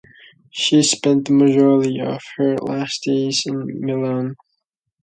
[0.49, 4.35] She spent the majority of her last days in Milan.